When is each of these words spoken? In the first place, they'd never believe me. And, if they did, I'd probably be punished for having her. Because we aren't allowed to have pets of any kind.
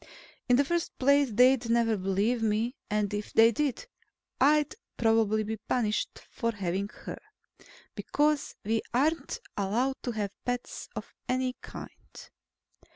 In 0.49 0.55
the 0.55 0.65
first 0.65 0.97
place, 0.97 1.29
they'd 1.31 1.69
never 1.69 1.95
believe 1.95 2.41
me. 2.41 2.75
And, 2.89 3.13
if 3.13 3.31
they 3.33 3.51
did, 3.51 3.85
I'd 4.39 4.73
probably 4.97 5.43
be 5.43 5.57
punished 5.57 6.23
for 6.31 6.53
having 6.53 6.89
her. 7.03 7.19
Because 7.93 8.55
we 8.65 8.81
aren't 8.95 9.39
allowed 9.55 9.97
to 10.01 10.13
have 10.13 10.31
pets 10.43 10.89
of 10.95 11.13
any 11.29 11.55
kind. 11.61 11.89